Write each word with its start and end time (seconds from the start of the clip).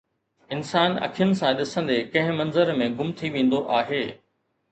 انسان 0.55 0.95
اکين 1.07 1.33
سان 1.41 1.59
ڏسندي 1.59 1.97
ڪنهن 2.15 2.39
منظر 2.39 2.73
۾ 2.79 2.87
گم 3.03 3.11
ٿي 3.19 3.31
ويندو 3.35 3.59
آهي. 3.81 4.03